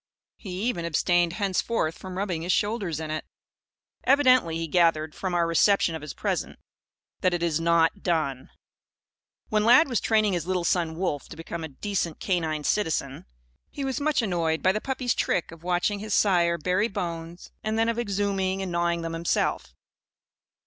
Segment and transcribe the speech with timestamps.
[0.37, 3.23] He even abstained henceforth from rubbing his shoulders in it.
[4.03, 6.57] Evidently he gathered, from our reception of his present,
[7.19, 8.49] that "it is not done."
[9.49, 13.25] When Lad was training his little son, Wolf, to become a decent canine citizen,
[13.69, 17.77] he was much annoyed by the puppy's trick of watching his sire bury bones and
[17.77, 19.75] then of exhuming and gnawing them himself.